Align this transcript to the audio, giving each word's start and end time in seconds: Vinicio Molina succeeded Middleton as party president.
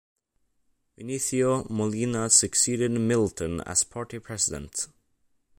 Vinicio 0.97 1.67
Molina 1.69 2.27
succeeded 2.27 2.89
Middleton 2.89 3.61
as 3.67 3.83
party 3.83 4.17
president. 4.17 4.87